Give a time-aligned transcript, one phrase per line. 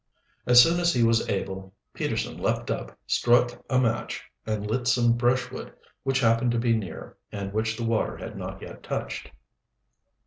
[0.47, 5.13] As soon as he was able Peterson leaped up, struck a match, and lit some
[5.13, 9.29] brushwood which happened to be near and which the water had not yet touched.